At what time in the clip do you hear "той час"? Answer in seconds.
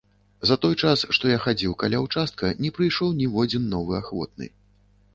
0.63-1.03